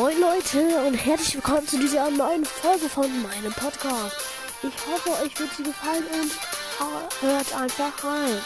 [0.00, 4.16] Moin Leute und herzlich willkommen zu dieser neuen Folge von meinem Podcast.
[4.62, 8.38] Ich hoffe, euch wird sie gefallen und hört einfach rein.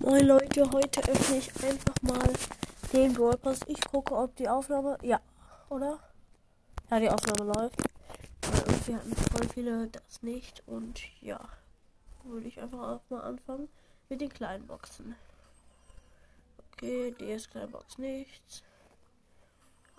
[0.00, 2.32] Moin Leute, heute öffne ich einfach mal
[2.92, 3.38] den Brawl.
[3.68, 5.20] Ich gucke, ob die Aufnahme, ja,
[5.68, 6.00] oder?
[6.90, 7.80] Ja, die Aufnahme läuft.
[8.86, 11.38] Wir hatten voll viele das nicht und ja,
[12.24, 13.68] würde ich einfach auch mal anfangen
[14.08, 15.14] mit den kleinen Boxen.
[16.72, 18.64] Okay, DS kleine Box nichts.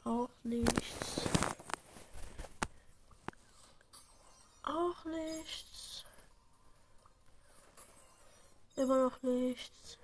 [0.03, 1.21] Auch nichts.
[4.63, 6.03] Auch nichts.
[8.76, 9.98] Immer noch nichts.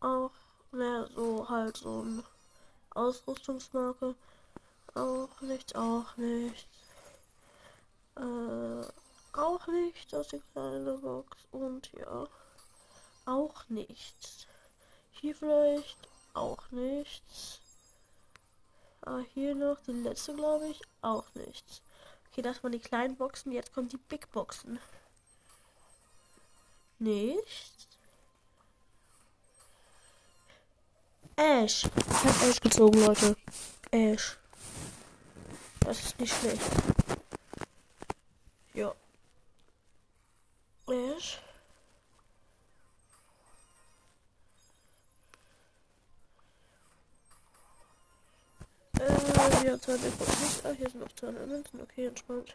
[0.00, 0.30] Auch,
[0.70, 2.24] ne, so halt so ein
[2.90, 4.14] Ausrüstungsmarke.
[4.94, 6.64] Auch nichts, auch nichts.
[8.16, 8.84] Äh,
[9.32, 11.36] auch nichts aus der kleinen Box.
[11.50, 12.28] Und ja,
[13.24, 14.46] auch nichts.
[15.10, 17.60] Hier vielleicht auch nichts.
[19.02, 20.80] Ah, hier noch die letzte, glaube ich.
[21.00, 21.80] Auch nichts.
[22.30, 23.52] Okay, das waren die kleinen Boxen.
[23.52, 24.78] Jetzt kommen die Big Boxen.
[26.98, 27.88] Nichts.
[31.36, 31.84] Ash.
[31.84, 33.36] Ich habe Ash gezogen, Leute.
[33.90, 34.38] Ash.
[35.80, 36.62] Das ist nicht schlecht.
[38.74, 38.94] Ja.
[40.88, 41.40] Ash.
[49.66, 50.60] Wieder zwei Big Boxen.
[50.62, 51.80] Ah, hier sind noch zwei Münzen.
[51.80, 52.54] Okay, entspannt.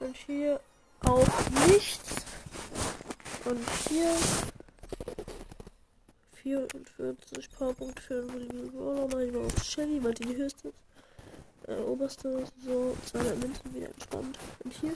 [0.00, 0.58] Und hier
[1.04, 2.24] auch nichts.
[3.44, 4.16] Und hier
[6.42, 9.06] 44 Powerpunkte für einen Brawler.
[9.08, 11.68] Mal lieber auf Shelly, weil die die höchste ist.
[11.68, 14.38] Äh, oberste, so 200 Münzen wieder entspannt.
[14.64, 14.94] Und hier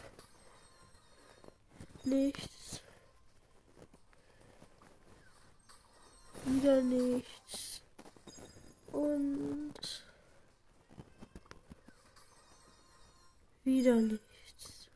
[2.04, 2.80] nichts.
[6.46, 7.82] Wieder nichts.
[8.92, 9.51] Und
[13.64, 14.88] wieder nichts.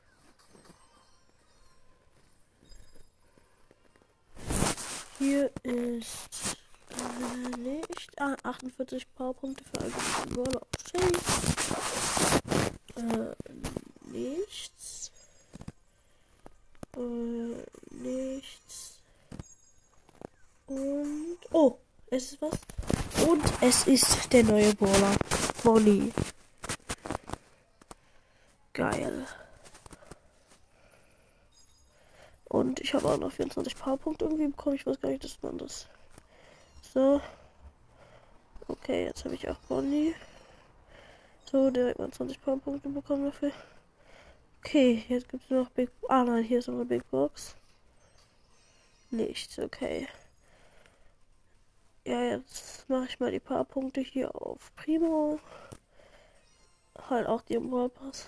[5.19, 6.57] Hier ist
[6.91, 8.21] äh, nicht.
[8.21, 11.17] Ah, 48 Powerpunkte für auf Shelly.
[12.97, 13.35] Äh,
[14.11, 15.11] nichts.
[16.97, 19.01] Äh, nichts.
[20.67, 21.39] Und.
[21.53, 21.79] Oh,
[22.09, 22.59] es ist was.
[23.27, 25.17] Und es ist der neue Brawler.
[25.63, 26.13] Bonnie.
[28.77, 29.27] Geil.
[32.45, 34.77] Und ich habe auch noch 24 Powerpunkte irgendwie bekommen.
[34.77, 35.87] Ich weiß gar nicht, dass man das.
[36.93, 37.23] So.
[38.69, 40.15] Okay, jetzt habe ich auch Bonnie.
[41.51, 43.53] So, direkt mal 20 Powerpunkte bekommen dafür.
[44.61, 45.91] Okay, jetzt gibt es noch Big.
[46.11, 47.57] Ah nein, hier ist noch eine Big Box.
[49.11, 50.07] Nichts, okay.
[52.05, 55.41] Ja, jetzt mache ich mal die paar Punkte hier auf Primo.
[57.09, 58.27] Halt auch die im Pass.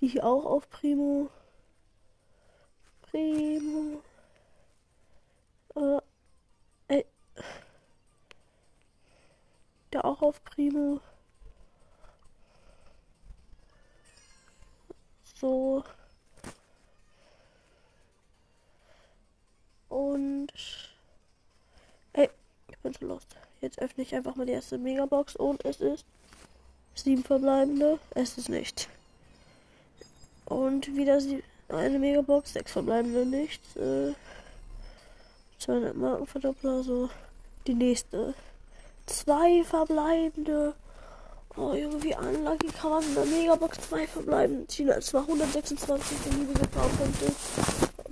[0.00, 1.28] Die hier auch auf Primo.
[3.02, 4.02] Primo.
[5.76, 6.00] Äh,
[6.88, 7.06] ey.
[9.92, 11.00] Der auch auf Primo.
[15.40, 15.82] So.
[19.88, 20.52] Und.
[22.12, 22.30] Ey,
[22.68, 23.36] ich bin so lost.
[23.60, 26.04] Jetzt öffne ich einfach mal die erste Megabox und es ist
[26.94, 27.98] sieben verbleibende.
[28.14, 28.88] Es ist nicht.
[30.50, 31.20] Und wieder
[31.68, 33.76] eine Megabox, sechs verbleibende nichts.
[33.76, 34.12] Äh,
[35.60, 37.08] 200 Markenverdoppler, so
[37.68, 38.34] die nächste.
[39.06, 40.74] Zwei verbleibende.
[41.56, 44.66] Oh, irgendwie unlucky kann man in der Megabox zwei verbleiben.
[44.68, 47.32] China 226 beliebige Powerpunkte.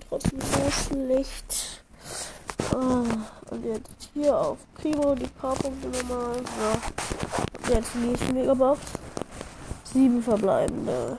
[0.08, 1.82] Trotzdem so schlecht.
[2.72, 3.04] Oh,
[3.50, 6.36] und jetzt hier auf Primo die Powerpunkte nochmal.
[6.36, 7.66] So.
[7.66, 8.80] Und jetzt die nächste Megabox.
[9.92, 11.18] Sieben verbleibende.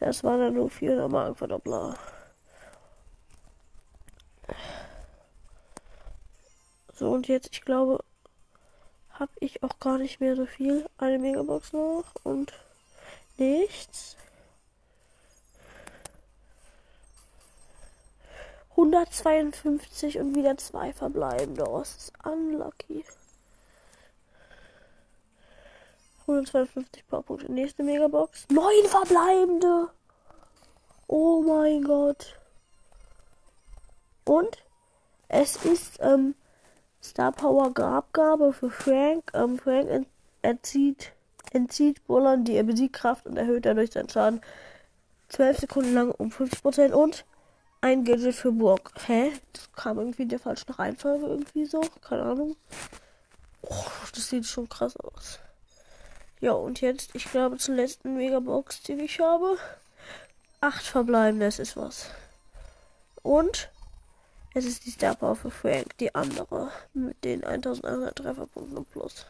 [0.00, 1.96] Das war dann nur 400 Mark Verdoppler.
[6.94, 8.04] So, und jetzt, ich glaube,
[9.10, 10.88] habe ich auch gar nicht mehr so viel.
[10.98, 12.52] Eine Megabox noch und
[13.36, 14.16] nichts.
[18.70, 21.68] 152 und wieder zwei verbleibende.
[21.68, 23.04] Oh, das ist unlucky.
[26.28, 27.52] 152 Powerpunkte.
[27.52, 28.46] Nächste Megabox.
[28.50, 29.88] Neun verbleibende.
[31.06, 32.38] Oh mein Gott.
[34.24, 34.62] Und
[35.28, 36.34] es ist ähm,
[37.02, 39.30] Star Power Grabgabe für Frank.
[39.34, 40.08] Ähm, Frank ent
[40.42, 41.12] entzieht,
[41.52, 44.40] entzieht Bullern die Besiegkraft und erhöht dadurch seinen Schaden
[45.30, 47.24] 12 Sekunden lang um 50% und
[47.80, 48.92] ein Gadget für Burg.
[49.06, 49.32] Hä?
[49.52, 51.80] Das kam irgendwie in der falschen Reihenfolge irgendwie so.
[52.02, 52.56] Keine Ahnung.
[53.62, 53.84] Oh,
[54.14, 55.40] das sieht schon krass aus.
[56.40, 59.58] Ja, und jetzt, ich glaube, zur letzten Megabox, die ich habe.
[60.60, 62.10] Acht verbleiben, das ist was.
[63.22, 63.70] Und
[64.54, 69.26] es ist die Star Power für Frank, die andere, mit den 1100 Trefferpunkten plus.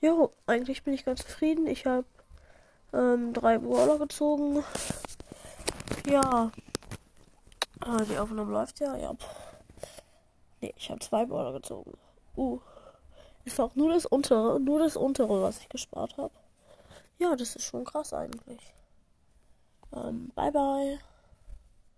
[0.00, 1.66] Jo, eigentlich bin ich ganz zufrieden.
[1.66, 2.04] Ich habe
[2.92, 4.64] ähm, drei Brawler gezogen.
[6.06, 6.50] Ja.
[7.80, 9.12] Ah, die Aufnahme läuft ja, ja.
[10.60, 11.96] Ne, ich habe zwei Brawler gezogen.
[12.36, 12.60] Uh.
[13.58, 16.34] Auch nur das untere, nur das untere, was ich gespart habe.
[17.18, 18.74] Ja, das ist schon krass eigentlich.
[19.94, 20.98] Ähm, bye bye.